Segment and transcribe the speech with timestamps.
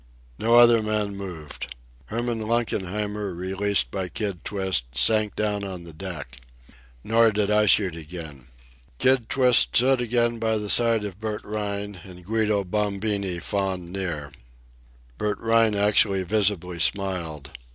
[0.39, 1.75] No other man moved.
[2.05, 6.37] Herman Lunkenheimer, released by Kid Twist, sank down on the deck.
[7.03, 8.47] Nor did I shoot again.
[8.97, 14.31] Kid Twist stood again by the side of Bert Rhine and Guido Bombini fawned near.
[15.19, 17.51] Bert Rhine actually visibly smiled.